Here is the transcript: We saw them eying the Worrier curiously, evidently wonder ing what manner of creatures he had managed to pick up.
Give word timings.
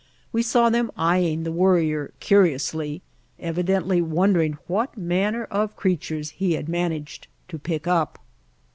We 0.31 0.41
saw 0.41 0.71
them 0.71 0.89
eying 0.99 1.43
the 1.43 1.51
Worrier 1.51 2.11
curiously, 2.19 3.03
evidently 3.37 4.01
wonder 4.01 4.41
ing 4.41 4.57
what 4.65 4.97
manner 4.97 5.43
of 5.51 5.75
creatures 5.75 6.31
he 6.31 6.53
had 6.53 6.67
managed 6.67 7.27
to 7.49 7.59
pick 7.59 7.85
up. 7.85 8.17